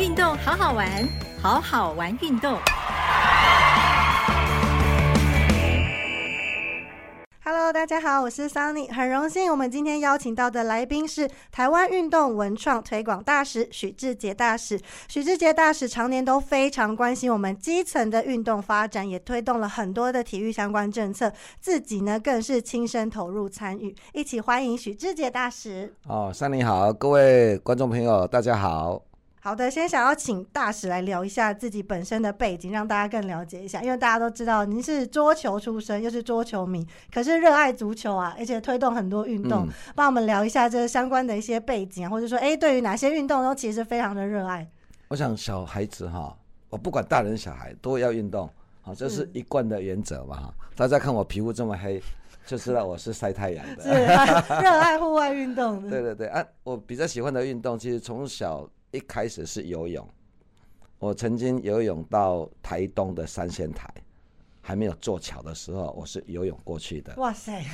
[0.00, 1.06] 运动好好玩，
[1.42, 2.56] 好好玩运动。
[7.44, 14.80] Hello，大家好，我是 Sunny，很荣幸我们今天邀请到的来宾是台湾运动文创推广大使许志杰大使。
[15.06, 23.94] 许志杰大使常年都非常关心我们基层的运动发展，也推动了很多的体育相关政策，自己呢更是亲身投入参与。
[24.14, 25.92] 一起欢迎许志杰大使。
[26.08, 29.02] 哦，Sunny 好，各位观众朋友，大家好。
[29.42, 33.82] 好的，先想要请大使来聊一下自己本身的背景，让大家更了解一下。
[33.82, 39.66] 因为大家都知道您是桌球出身，又是桌球迷，可是热爱足球啊，而且推动很多运动。
[39.94, 44.68] 帮我们聊一下这相关的一些背景啊，或者说，哎，对于哪些运动都其实非常的热爱。
[45.08, 46.36] 我想小孩子哈，
[46.68, 48.46] 我不管大人小孩都要运动，
[48.82, 50.54] 好，这是一贯的原则嘛哈。
[50.76, 51.98] 大家看我皮肤这么黑，
[52.44, 53.84] 就知道我是晒太阳的，
[54.60, 55.80] 热爱户外运动。
[55.88, 58.68] 对对对啊，我比较喜欢的运动，其实从小。
[58.92, 60.04] 一开始是游泳，
[60.98, 63.88] 我曾经游泳到台东的三仙台，
[64.60, 67.14] 还没有坐桥的时候，我是游泳过去的。
[67.16, 67.64] 哇塞！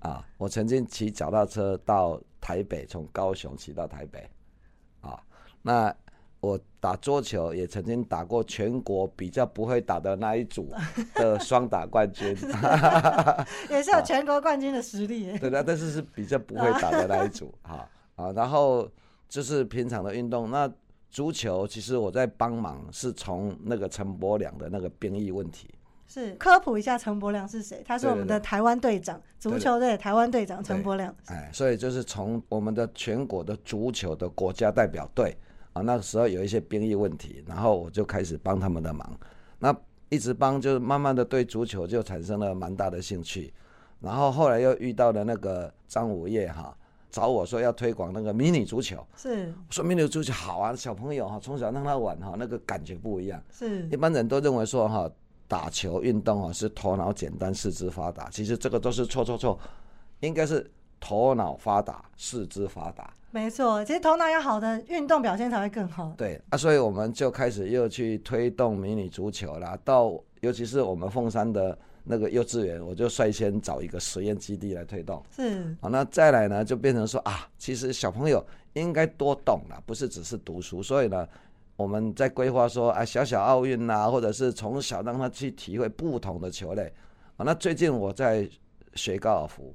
[0.00, 4.28] 啊，我曾经骑脚踏车到台北，从高雄骑到台北。
[5.02, 5.22] 啊，
[5.62, 5.94] 那
[6.40, 10.72] 我打桌球也曾经打过全国比较不会打的那一组
[11.14, 12.36] 的双打冠军，
[13.70, 15.38] 也是有全国冠军的实力。
[15.38, 17.54] 对的，但是是比较不会打的那一组。
[17.62, 18.90] 哈啊，然后。
[19.30, 20.70] 就是平常的运动，那
[21.08, 25.70] 足球其实我在帮忙，是从那个陈伯良的那个兵役问题。
[26.08, 27.80] 是科普一下陈伯良是谁？
[27.86, 31.14] 他是我们的台湾队长，足球队台湾队长陈伯良。
[31.26, 35.36] 哎，所以就是从我们的全国的足球的国家代表队
[35.74, 39.16] 啊，那个时候有一些兵役问题，然后我就开始帮他们的忙。
[39.60, 39.72] 那
[40.08, 43.54] 一直帮，就慢慢的对足球就产生了蛮大的兴趣。
[44.00, 46.76] 然后后来又遇到了那个张武业哈。
[47.10, 53.42] 找我说要推广那个迷你足球，是说迷你足球好啊，小朋友哈从小让他玩哈，那个感觉不一样。
[53.50, 55.10] 是一般人都认为说哈
[55.48, 59.58] 打球运动啊是头脑简单四肢发达，其实这个都是错错错，
[60.20, 60.70] 应该是
[61.00, 63.12] 头脑发达四肢发达。
[63.32, 66.12] 没错，其实头脑要好的运动表现才会更好。
[66.16, 71.76] 对啊，所以我们就开始又去推动迷你足球啦，到尤其是我们凤山的。
[72.04, 75.22] 那个幼稚园，我就率先找一个实验基地来推动。
[75.34, 80.82] 是，好，那再来呢，就变成说啊，其实小朋友应该多动了，不是只是读书。
[80.82, 81.28] 所以呢，
[81.76, 86.92] 我们在规划说啊，小小奥运呐，或者是从小让他去体会不同的球类。
[87.36, 88.48] 啊，那最近我在
[88.94, 89.74] 学高尔夫，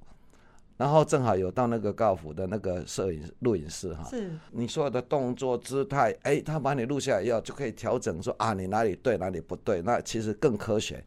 [0.78, 4.08] 然后正好有到那个高尔夫的那个摄影录影室哈。
[4.10, 11.04] 是，你所有的动作姿态，哎，他把你录下来以后，就可以调整说啊，你哪里对，哪里不对，那其实更科学。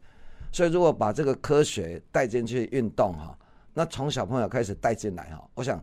[0.51, 3.37] 所以，如果把这个科学带进去运动哈，
[3.73, 5.81] 那从小朋友开始带进来哈，我想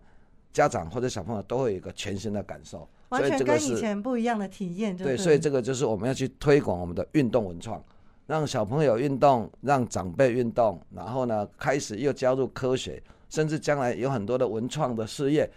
[0.53, 4.97] 家长或者小朋友都会有一个全新的感受，完全跟以前不一样的体验。
[4.97, 7.83] 对，所以这个就是我们要去推广我们的运动文创，
[8.27, 15.49] 让小朋友运动，让长辈运动，然后呢，开始又加入科学，甚至将来有很多的文创的事业。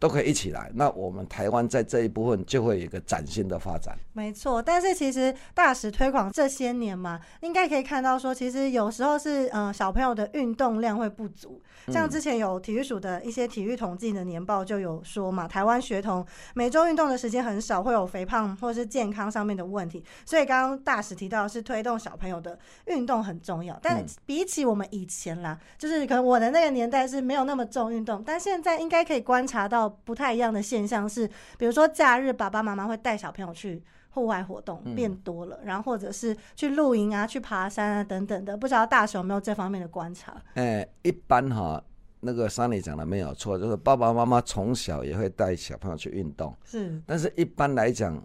[0.00, 3.96] 都可以一起来，那我们台湾在这一部分就会有一个崭新的发展。
[4.14, 11.60] 没错，但是其实大使推广这些年嘛，应该可以看到说，其实有时候是嗯小朋友的运动量会不足。
[11.88, 16.24] 像之前有体育署的一些体育统计的年报就有说嘛，台湾学童
[16.54, 20.02] 每周运动的时间很少，会有肥胖或是健康上面的问题。
[20.24, 29.89] 所以刚刚大使提到是推动小朋友的运动很重要，但比起我们以前啦，就是可能我的那个年代是没有那么重运动，但现在应该可以观察到。
[30.04, 31.28] 不太一样的现象是，
[31.58, 40.34] 比如说假日爸爸妈妈会带小朋友去户外活动变多了，然后或者是去露营啊、去爬山啊等等的，不知道大雄有没有这方面的观察？
[40.54, 41.82] 哎，一般哈，
[42.20, 47.00] 那个桑尼讲的没有错，就是爸爸妈妈从小也会带小朋友去运动，是。
[47.06, 48.20] 但是一般来讲，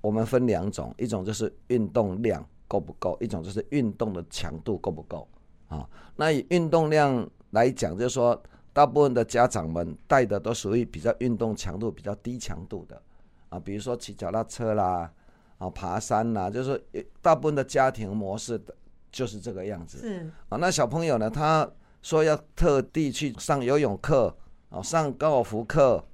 [0.00, 5.28] 我们分两种，一种就是运动量够不够，一种就是运动的强度够不够
[5.68, 5.88] 啊。
[6.16, 8.40] 那以运动量来讲，就是说。
[8.78, 13.02] 大部分的家长们带的都属于比较运动强度比较低强度的，
[13.48, 15.10] 啊，比如说骑脚踏车啦，
[15.58, 16.80] 啊，爬山啦，就是
[17.20, 18.72] 大部分的家庭模式的
[19.10, 19.98] 就是这个样子。
[19.98, 21.68] 是啊，那小朋友呢，他
[22.02, 24.32] 说要特地去上游泳课，
[24.70, 26.04] 啊，上高尔夫课，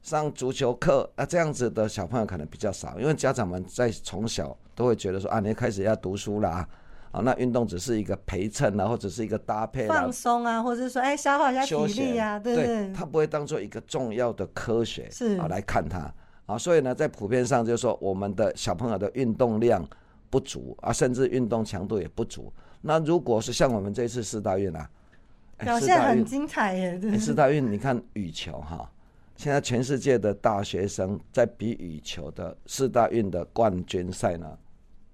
[0.00, 6.68] 上足球课，啊，这样子的小朋友可能比较少，因为家长们在从小都会觉得说啊，你开始要读书啦。
[7.14, 12.92] 啊，那运动只是一个陪衬啊，或者是一个搭配放松啊，或者是说，哎，消耗一下体力啊，对对？
[12.92, 15.38] 他不会当做一个重要的科学是。
[15.38, 16.12] 啊来看它
[16.46, 19.86] 啊，所以呢，在普遍上就是说，我们的小朋友的运动量
[20.28, 22.52] 不足啊，甚至运动强度也不足。
[22.80, 24.90] 那如果是像我们这次四大运啊，
[25.58, 28.90] 表现很精彩耶，四大运你看羽球哈，
[29.36, 34.58] 现在全世界的大学生在比羽球的四大运的冠军赛呢，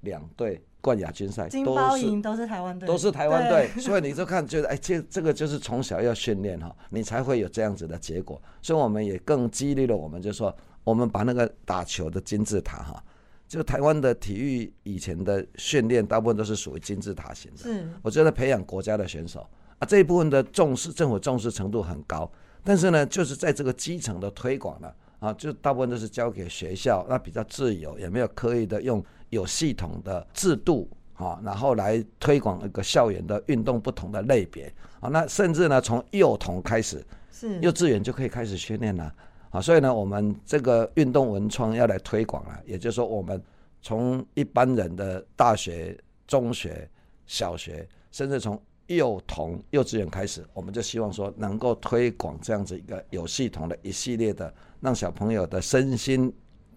[0.01, 8.41] 两队冠亚军赛金包银都是台湾队，都是台湾队， 所以你就看觉得，哎，这这个就是从小要训练哈，你才会有这样子的结果。
[8.63, 10.55] 所以我们也更激励了我们，就说
[10.85, 13.05] 我们把那个打球的金字塔哈，
[13.49, 17.89] 就台湾的体育以前的训练大部分都是属于金字塔型的，是。
[18.03, 19.47] 我觉得培养国家的选手
[19.79, 22.31] 啊，这一部分的重视，政府重视程度很高。
[22.63, 24.95] 但是呢，就是在这个基层的推广呢，啊，
[25.37, 35.09] 就大部分都是交给学校，那比较自由，也没有刻意的用有系统的制度啊，然后来推广一个校园的运动不同的类别啊。
[35.11, 39.15] 那甚至呢，从幼童开始，是幼稚园就可以开始训练了
[39.51, 39.61] 啊。
[39.61, 43.43] 所以呢，我们这个运动文创要来推广了，也就是说，我们
[43.83, 45.97] 从一般人的大学、
[46.27, 46.89] 中学、
[47.27, 56.33] 小学，甚至从幼童、幼稚园开始，我们就希望说能够推广这样子一个有系统的一系列的，让小朋友的身心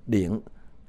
[0.06, 0.42] 灵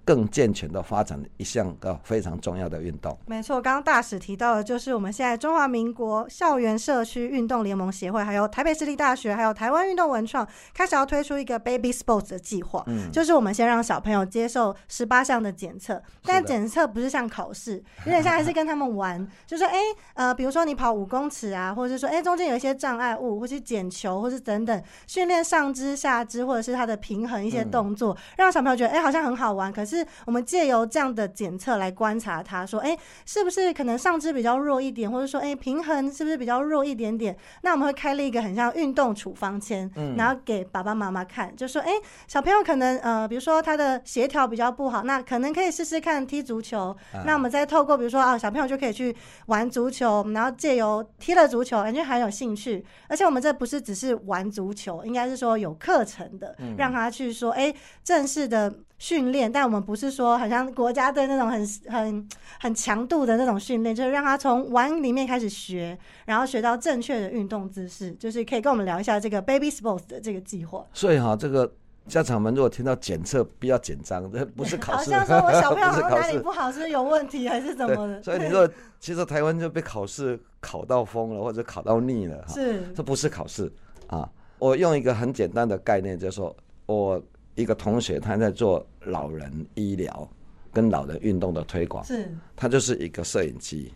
[0.05, 3.17] 更健全的发展一项个非常重要的运动。
[3.27, 12.83] 没错，刚刚大使提到的，就是我们现在中华民国校园社区运动联盟协会，还有台北市立大学，还有台湾运动文创，开始要推出一个 Baby Sports 的计划。
[12.87, 19.79] 嗯，就是我们先让小朋友接受十八项的检测，但检测不是像考试，有点像还是跟他们玩， 就说哎、
[20.15, 29.73] 呃，比如说你跑五公尺啊，或者是说哎、中间有一些障碍物，或是捡球，或是等等，训练上肢、下肢，或者是他的平衡一些动作，让小朋友觉得哎、好像很好玩。
[29.73, 29.94] 可是
[30.25, 32.97] 我们借由这样的检测来观察他，说哎、
[33.27, 37.37] 是不是可能上肢比较弱一点，或者说哎、平衡是不是比较弱一点点？
[37.63, 41.91] 那我们会开了一个很像运动处方签，然后给爸爸妈妈看，就说哎、
[42.27, 46.97] 小朋友可能呃，比如说他的协调比较不好，那可能可以试试看踢足球。
[47.27, 49.15] 那我们再透过比如说啊，小朋友就可以去
[49.47, 52.85] 玩足球，然后借由踢了足球，感觉很有兴趣。
[53.09, 58.73] 而且我们这不是只是玩足球，应该是说有课程的，让他去说哎、正式的。
[59.05, 62.27] 训练，但我们不是说好像国家队那种很很
[62.59, 70.87] 很强度的那种训练，就是让他从玩里面开始学，然后学到正确的运动姿势，就是可以跟我们聊一下这个 Baby Sports 的这个计划。
[70.95, 71.71] 所以哈、这个
[72.09, 76.11] 家长们如果听到检测，不要紧张，这不是考试，好像说我小朋友 好像。
[76.11, 78.23] 哪里不好，是不是有问题还是怎么的？
[78.23, 78.67] 所以你说，
[78.99, 82.55] 其实台湾就被考试考到疯了，或者考到腻了哈。
[82.55, 83.71] 是这不是考试
[84.07, 84.27] 啊！
[84.59, 87.23] 我用一个很简单的概念，就是说我
[87.55, 90.29] 一个同学他在做老人医疗
[90.73, 93.93] 跟老人运动的推广，是他就是一个摄影机，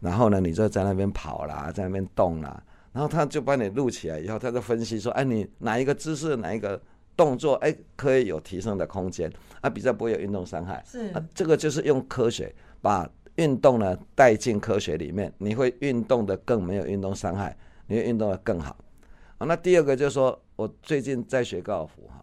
[0.00, 2.62] 然后呢，你就在那边跑啦，在那边动啦，
[2.92, 6.80] 然后他就把你录起来以后，他就分析说，哎，你哪一个姿势，哪一个
[7.16, 10.82] 动作，哎，可以有提升的空间，啊，比较不会有运动伤害。
[10.86, 17.56] 是啊，这个就是用科学把运动呢带进科学里面，你会运动的更没有运动伤害，
[17.86, 18.76] 你会运动的更好。
[19.38, 22.21] 啊，那第二个就是说我最近在学高尔夫哈，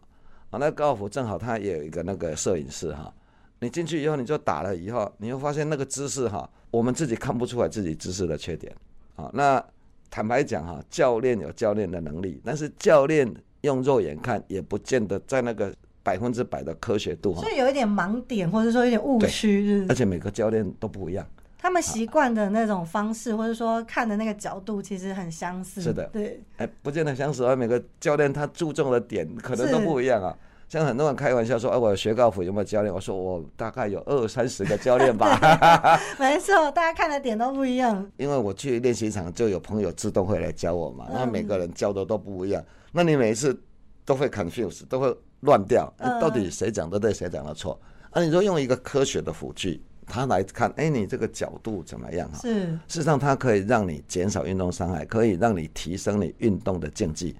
[0.49, 3.13] 啊，那高尔夫正好它也有一个那个摄影师哈，
[3.59, 8.75] 你进去以后你就打了以后，你会发现那个姿势哈，我们自己看不出来自己姿势的缺点
[9.15, 9.29] 啊。
[9.33, 9.63] 那
[10.09, 13.31] 坦白讲哈，教练有教练的能力，但是教练
[13.61, 21.27] 用肉眼看也不见得在那个百分之百的科学度哈所，以有一点盲点，或者说有点误区，而且每个教练都不一样。
[21.61, 25.81] 他们习惯的那种方式，或者说看的那个角度，其实很相似。
[25.81, 30.33] 是的对，哎，不见得相似啊，每个教练他注重的点可能都不一样啊。
[30.69, 32.93] 像很多人开玩笑说，哎，我学高尔夫有没有教练？
[32.93, 35.37] 我说我大概有二三十个教练吧，
[36.17, 38.09] 没错，大家看的点都不一样。
[38.17, 43.59] 因为我去练习场就有朋友自动会来教我嘛，那每个人教的都不一样，那你每一次
[44.05, 47.77] 都会 confuse，都会乱掉，到底谁讲的对，谁讲的错？
[48.11, 52.35] 啊，你说用一个科学的辅具，他来看，哎，你这个角度怎么样啊？
[52.41, 57.35] 是事实上，它可以让你减少运动伤害，可以让你提升你运动的竞技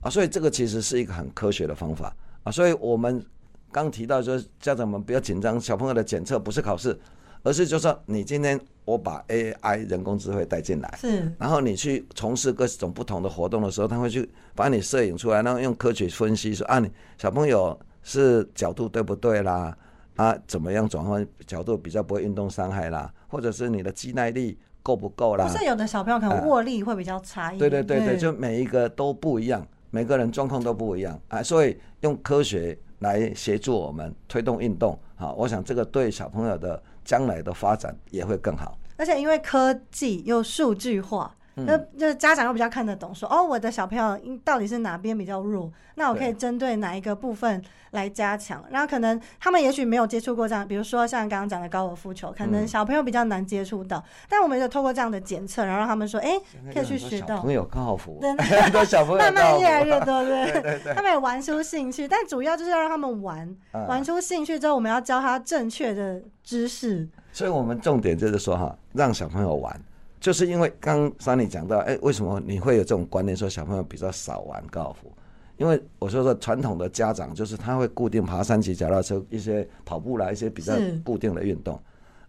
[0.00, 2.50] 啊，所以这个其实是一个很科学的方法啊。
[2.50, 3.24] 所以我们
[3.70, 6.98] 刚提到说，家长们不要紧张，小朋友的检测不是考试，
[7.44, 19.76] 而是就说你今天我把 AI 人工智慧带进来，是然后你去从事各种不同的活动的时候，他会去把你摄影出来，然后用科学分析说啊，你小朋友是角度对不对啦？
[20.18, 23.10] 啊，怎么样转换角度比较不会运动伤害啦？
[23.28, 25.46] 或者是你的肌耐力够不够啦？
[25.46, 27.86] 不是有的小朋友可能握力会比较差一对点。
[27.86, 38.76] 对对对，就每一个都不一样，每个人状况都不一样啊，所以用科学来协助我们推动运动，好，我想这个对小朋友的将来的发展也会更好。
[38.96, 41.32] 而且因为科技又数据化，
[41.66, 46.34] 就就是家长又比较看得懂说哦，我的小朋友应到底是哪边比较弱，那我可以对。
[46.34, 48.64] 针对哪一个部分来加强。
[48.70, 52.68] 然后可能他们也许没有接触过这样，比如说像刚刚讲的高尔夫球，可能嗯。
[52.68, 56.38] 小朋友比较难接触到，但我们就透过这样的检测，然后让他们说，哎、
[56.72, 57.36] 可以去学到。
[57.36, 57.52] 小朋。
[57.52, 58.44] 友高尔夫，真的。
[58.62, 60.52] 很多小朋友慢慢越来越多，对。
[60.52, 60.94] 对对对。
[60.94, 63.86] 他们也玩出兴趣，但主要就是要让他们玩，嗯。
[63.86, 67.08] 玩出兴趣之后，我们要教他正确的知识。
[67.32, 69.80] 所以我们重点就是说哈，让小朋友玩，
[70.20, 75.12] 就是因为刚刚你讲到，哎、为什么你会有这种观念，说小朋友比较少玩高尔夫？
[75.56, 81.80] 因为我说说传统的家长就是他会固定爬山、骑脚踏车、一些跑步啦，一些比较固定的运动。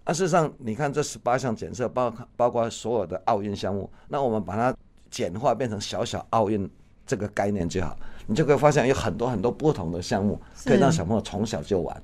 [0.03, 4.75] 啊，事实上，你看这十八项检测，包括包括所有的奥运项目，那我们把它
[5.11, 6.67] 简化变成小小奥运
[7.05, 12.03] 这个概念就好，你就可以发现有很多很多不同的项目，可以让小朋友从小就玩。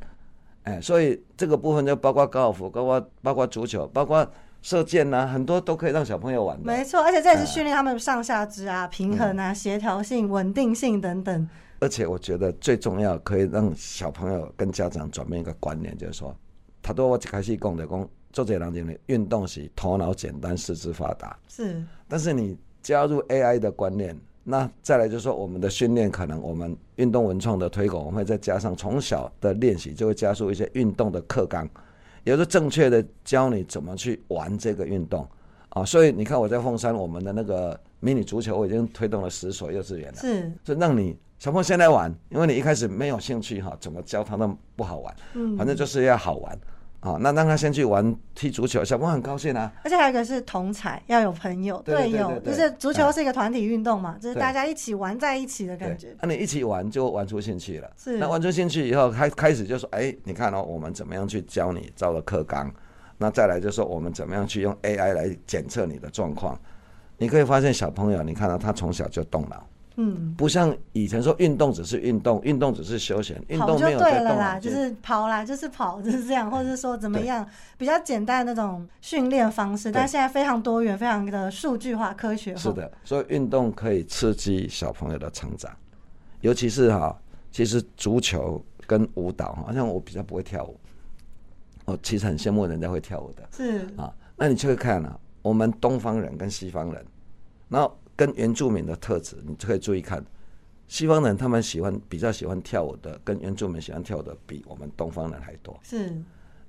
[0.63, 4.27] 哎，所以这个部分就包括高尔夫，包括包括足球，包括
[4.65, 6.63] 射箭呐、很多都可以让小朋友玩的。
[6.65, 11.48] 没错，而且这也是训练他们上下肢啊、平衡啊、协调性、稳定性等等。
[11.81, 16.36] 而且我觉得最重要，可以让小朋友跟家长转变一个观念，就是说，
[16.81, 31.69] 他对我一开始讲的讲，做这人认为运动是头脑简单、四肢发达，是但是你加入 AI 的观念，那再来就是说，我们的训练可能我们运动文创的推广，我们会再加上从小的练习，就会加速一些运动的课纲，
[32.25, 35.25] 也就是正确的教你怎么去玩这个运动
[35.70, 35.86] 啊。
[35.86, 40.17] 所以你看我在凤山，我们的那个迷你足球，我已经推动了十所幼稚园了。
[40.17, 46.60] 是，就让你小朋友先来玩，因为你一开始没有兴趣哈，怎么教他都不好玩，嗯反正就是要好玩
[47.13, 47.17] 啊。
[47.21, 49.71] 那让他先去玩踢足球，小朋友很高兴啊。
[49.83, 56.15] 而且还有一个是同彩，要有朋友、对对对友，对对就是足球是一个团体运动嘛，就是大家一起玩在一起的感觉，。
[56.21, 57.89] 那你一起玩就玩出兴趣了。
[57.97, 62.71] 是那玩出兴趣以后，开开始就说，哎，你看哦，我们怎么样去教你照了课纲？
[63.17, 66.59] 那再来就说我们怎么样去用 AI 来检测你的状况？
[67.17, 69.65] 你可以发现小朋友，你看到他从小就动脑，
[69.98, 74.60] 嗯，不像以前说运动只是运动，运动只是休闲，运动就动没有在对了啦。
[74.60, 77.48] 就是跑啦，就是跑，就是这样，或者是说怎么样
[77.78, 82.60] 比较简单的那种训练方式，但现在非常多元，非常的数据化、科学化。
[82.60, 85.72] 是，的，所以运动可以刺激小朋友的成长，
[86.42, 87.18] 尤其是哈，
[87.52, 90.78] 其实足球跟舞蹈，好像我比较不会跳舞，
[91.86, 94.14] 我其实很羡慕人家会跳舞的是啊。
[94.36, 97.06] 那你去看啊，我们东方人跟西方人，
[97.70, 100.24] 然后跟原住民的特质，你就可以注意看，
[100.88, 105.77] 西方人他们喜欢比较喜欢跳舞的，跟原住民喜欢跳舞的比我们东方人还多。
[105.84, 106.15] 是，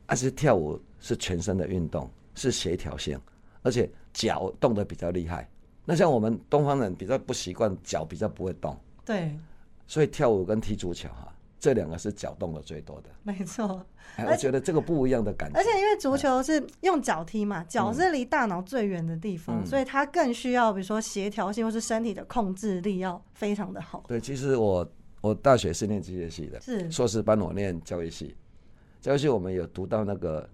[0.06, 3.20] 而且跳舞是全身的运动，是协调性，
[3.62, 5.48] 而且脚动得比较厉害。
[5.84, 9.38] 那像我们东方人比较不习惯，脚比较不会动，对，
[9.86, 13.10] 所以跳舞跟踢足球哈，这两个是脚动的最多的。
[13.22, 13.84] 没错。
[14.18, 15.58] 我觉得这个不一样的感觉。
[15.58, 24.04] 而且因为足球是用脚踢嘛，脚嗯是离大脑最远的地方，所以它更需要比如说协调性或是身体的控制力要非常的好。
[24.06, 24.88] 对，其实我
[25.20, 28.36] 我大学是念机械系的，是硕士班我念教育系，
[29.00, 30.48] 教育系我们有读到那个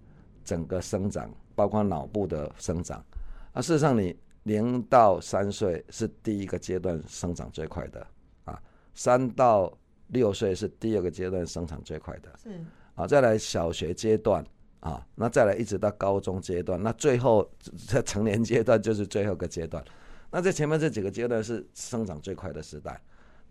[0.44, 3.04] 整个生长，包括脑部的生长。
[3.52, 8.04] 啊，事实上你零到三岁是第一个阶段生长最快的
[8.44, 8.60] 啊，
[8.94, 9.72] 三到
[10.12, 12.48] 六岁是第二个阶段生长最快的是
[12.94, 14.44] 啊，再来小学阶段
[14.80, 17.50] 啊，那再来一直到高中阶段，那最后
[17.88, 19.84] 在成年阶段就是最后一个阶段。
[20.30, 22.98] 那在前面这几个阶段是生长最快的时代。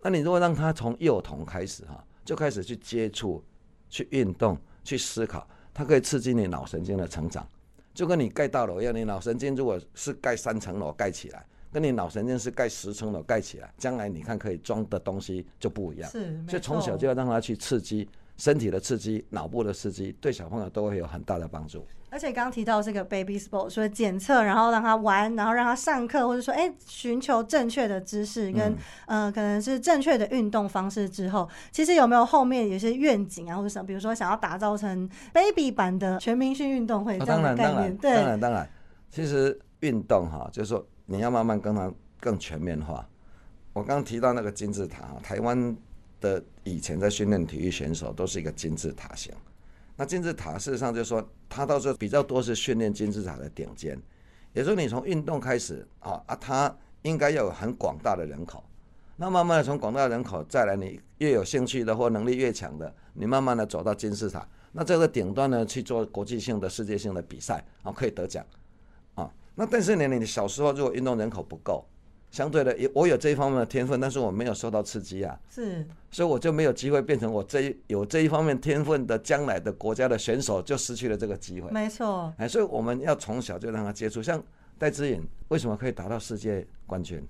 [0.00, 3.40] 那你如果让他从幼童开始哈，就开始去接触、
[3.88, 7.46] 去运动、去思考，它可以刺激你脑神经的成长，
[7.94, 16.10] 就跟你盖大楼一样，你脑神经如果是盖三层楼盖起来，跟你脑神经是盖十层楼盖起来，将来你看可以装的东西就不一样。
[16.10, 21.84] 是，没所以从小就要让他去刺激身体的刺激、脑部的刺激，对小朋友都会有很大的帮助。
[22.10, 28.76] 而且刚刚提到这个 baby sport，说检测，然后让他玩，然后让他上课，或者说哎寻求正确的知识嗯跟、
[29.06, 37.96] 呃可能是正确的运动方式之后，其实有没有后面有些愿景啊，或者什么，比如说想要打造成 baby 版的全民训运动会哦这样当然，当然，的概念？
[37.96, 38.68] 当对，然，当然。
[39.10, 43.06] 其实运动哈，就是说你要慢慢跟它更全面化。
[43.74, 45.76] 我刚提到那个金字塔，台湾
[46.22, 49.30] 的以前在训练体育选手都是一个金字塔型。
[49.94, 54.00] 那金字塔事实上就是说，它到时候比较多是训练金字塔的顶尖，
[54.54, 58.64] 也就是你从运动开始啊啊，它应该要有很广大的人口。
[59.16, 64.48] 那慢慢的从广大人口再来，你越有兴趣的或能力越强的，你慢慢的走到金字塔。
[64.72, 68.42] 那这个顶端呢，去做国际性的、世界性的比赛啊，可以得奖。
[69.54, 71.84] 那但是呢，你小时候如果运动人口不够，
[72.30, 81.70] 相对的，也我有这一方面的天分，但是我没有受到刺激啊，是所以我就没有机会变成我这一有这一方面天分的将来的国家的选手，就失去了这个机会。
[81.70, 84.42] 没错，哎，所以我们要从小就让他接触，像
[84.78, 87.22] 戴资颖为什么可以达到世界冠军？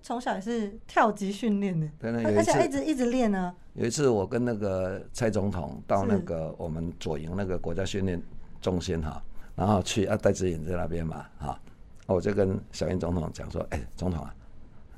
[0.00, 3.54] 从小也是跳级训练的，对而且一直一直练呢。
[3.74, 8.20] 有一次我跟那个蔡总统到那个我们左营那个国家训练
[8.60, 9.20] 中心哈，
[9.58, 11.60] 然后去啊戴志颖在那边嘛啊，
[12.06, 14.32] 我就跟小英总统讲说，哎，总统啊，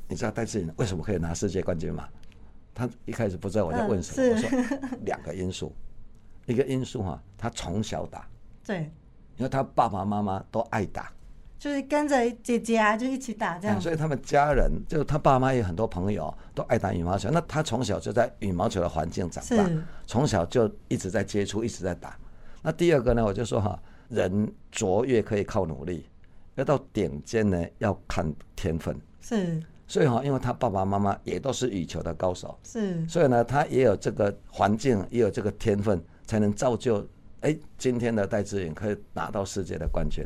[0.06, 2.06] 你知道戴志颖为什么可以拿世界冠军吗？
[2.74, 5.74] 他一开始不知道我在问什么，嗯我说两个因素，
[6.44, 8.28] 一个因素哈、他从小打，
[8.66, 8.92] 对，
[9.38, 11.10] 因为他爸爸妈妈都爱打，
[11.58, 13.80] 就是跟着姐姐啊，就一起打这样嗯。
[13.80, 22.14] 所以他们家人就他爸妈也有很多朋友都爱打羽毛球，那他从小就在羽毛球的环境长大是，从小就一直在接触，一直在打。
[22.62, 26.04] 那第二个呢，我就说哈，人卓越可以靠努力，
[26.56, 28.94] 要到顶尖呢要看天分。
[29.22, 37.04] 是所以哈，因为他爸爸妈妈也都是羽球的高手，是所以呢，他也有这个环境，也有这个天分，才能造就
[37.40, 40.24] 哎今天的戴志颖可以拿到世界的冠军。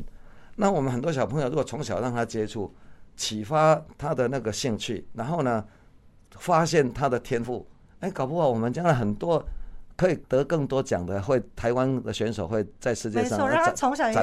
[0.57, 2.75] 那我们很多小朋友如果从小让他接触，
[3.17, 5.64] 启发他的那个兴趣，然后呢，
[6.33, 7.67] 发现他的天赋，
[8.00, 9.43] 哎，搞不好我们将来很多
[9.96, 14.14] 可以得更多奖的，会台湾的选手会在世界上没错，让他崭从小有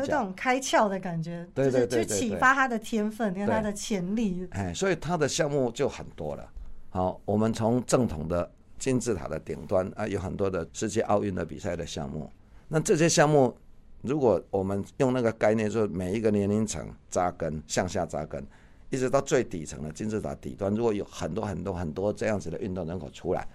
[0.00, 0.06] 这。
[0.08, 4.46] 种开窍的感觉，对就是去启发他的天分跟他的潜力。
[4.50, 6.50] 哎，所以他的项目就很多了。
[6.90, 12.30] 好，我们从正统的金字塔的顶端啊，有很多的世界奥运的比赛的项目。
[12.66, 13.56] 那这些项目，
[14.02, 18.44] 如果我们用那个概念，就是每一个年龄层扎根，向下扎根，
[18.90, 23.46] 一直到最底层的金字塔底端，如果有很多很多很多这样子的运动人口出来，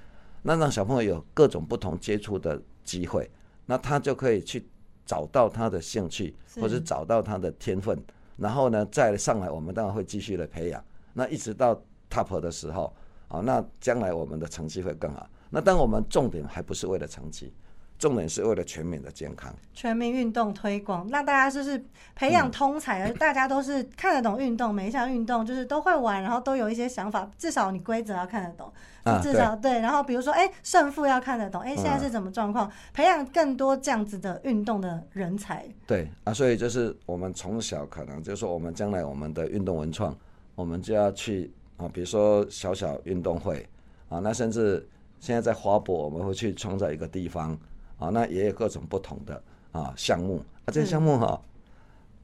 [0.42, 3.30] 那让小朋友有各种不同接触的机会，
[3.66, 4.68] 那他就可以去
[5.06, 8.02] 找到他的兴趣，或者找到他的天分，
[8.38, 10.84] 然后呢再上来，我们当然会继续的培养。
[11.14, 11.80] 那一直到
[12.10, 12.94] top 的时候，
[13.28, 15.30] 啊，那将来我们的成绩会更好。
[15.50, 17.52] 那当我们重点还不是为了成绩，
[18.00, 19.54] 重点是为了全民的健康。
[19.74, 21.78] 全民运动推广，让大家就是
[22.16, 28.72] 培嗯养通才，而大家都是看得懂运动，每一项运动就是都会玩，然后都有一些想法，至少你规则要看得懂，
[29.04, 40.16] 啊至少对，然后比如说哎、胜负要看得懂，哎、现在嗯是怎么状况，培养更多这样子的运动的人才，对啊，所以就是我们从小可能就是说，我们将来我们的运动文创，
[40.56, 43.68] 我们就要去啊，比如说小小运动会
[44.08, 44.88] 啊，那甚至
[45.20, 47.58] 现在在花博，我们会去创造一个地方
[48.00, 51.40] 啊，那也有各种不同的啊项目啊，这些项目哈、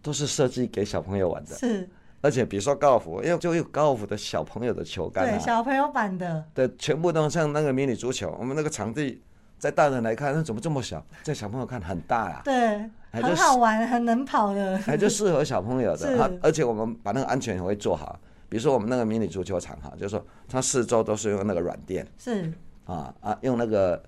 [0.01, 1.87] 都是设计给小朋友玩的，是
[2.21, 9.21] 而且比如说高尔夫，因为就有高尔夫的小朋友的球杆对啊，小朋友版的，对，全部都像那个迷你足球，我们那个场地
[9.59, 11.05] 在大人来看，那怎么这么小？
[11.21, 12.41] 在小朋友看很大啊。
[12.43, 16.17] 对，很好玩，很能跑的，还就适合小朋友的。
[16.17, 22.51] 它而且我们把那个安全也会做好，比如说我们那个迷你足球场哈，就是说它四周都是用那个软垫是
[22.85, 24.01] 啊啊，用那个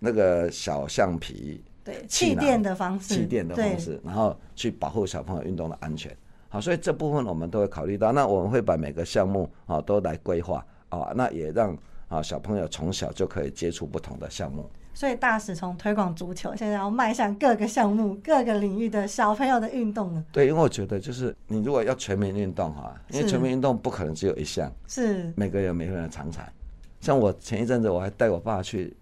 [0.00, 6.10] 那个小橡皮对气垫的方式，气垫的方式，然后去保护小朋友运动的安全。
[6.48, 8.10] 好，所以这部分我们都会考虑到。
[8.10, 11.76] 那我们会把每个项目啊都来规划啊，那也让
[12.08, 14.68] 啊小朋友从小就可以接触不同的项目。
[14.92, 20.24] 所以大使从推广足球，现在要迈向各个项目、各个领域的小朋友的运动了。
[20.32, 26.52] 对，因为我觉得就是你如果要全民运动哈，因为全民运动不可能只有一项，是每个人有每个人的长才。
[27.00, 28.94] 像我前一阵子我还带我爸去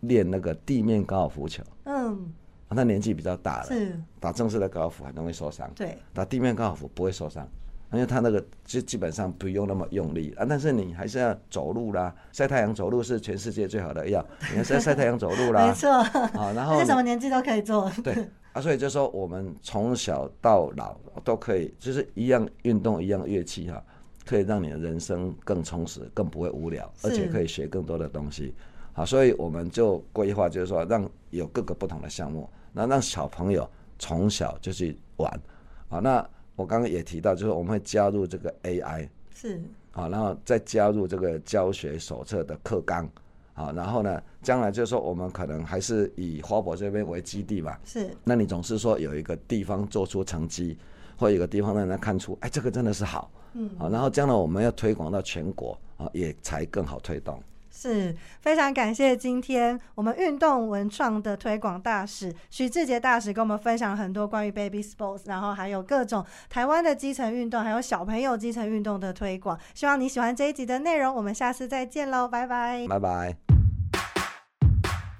[0.00, 2.32] 练那个地面高尔夫球，嗯，
[2.68, 7.46] 他年纪比较大了，是，打正式的高尔夫很容易受伤，对，打地面高尔夫不会受伤，
[7.92, 15.66] 因为他那个基基本上不用那么用力啊，但是你还是要走路啦，晒太阳走路是全世界最好的药，你还是要晒太阳走路啦。
[15.68, 17.90] 没，错，啊，然后什么年纪都可以做。
[18.02, 18.28] 对。
[18.52, 23.80] 啊，所以就说我们从小到老都可以，就是一样运动一样乐器哈、
[24.26, 28.52] 可以让你的人生更充实，更不会无聊，而且可以学更多的东西。
[28.92, 35.40] 好，所以我们就规划，就是说让有各个不同的项目，那让小朋友从小就去玩。
[35.88, 39.60] 啊，那我刚刚也提到，就是我们会加入这个 AI 是，
[39.92, 43.08] 啊，然后再加入这个教学手册的课纲。
[43.52, 50.78] 啊，然后呢，将来就是说我们可能还是以花博这边为基地嘛，是，那你总是说有一个地方做出成绩，
[51.18, 57.38] 或有一个地方让人家看出，哎，这个真的是好，嗯，啊，然后将来我们要推广到全国啊，也才更好推动。
[57.70, 69.58] 是非常感谢今天我们运动文创的推广大使许志杰大使跟我们分享很多关于 baby sports，然后还有各种台湾的基层运动，还有小朋友基层运动的推广。
[69.74, 72.86] 希望你喜欢这一集的内容，我们下次再见喽，拜拜。
[72.88, 73.36] 拜拜。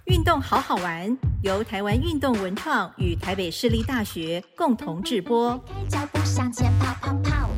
[0.07, 5.57] 运动好好玩，由台湾运动文创与台北市立大学共同制播。
[5.89, 7.50] 脚步向前跑跑跑，